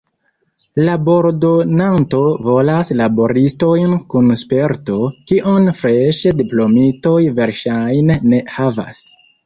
Labordonanto 0.85 2.21
volas 2.47 2.91
laboristojn 3.03 3.95
kun 4.15 4.35
sperto, 4.45 4.99
kiun 5.33 5.73
freŝe 5.85 6.37
diplomitoj 6.43 7.17
verŝajne 7.43 8.23
ne 8.35 8.47
havas. 8.59 9.09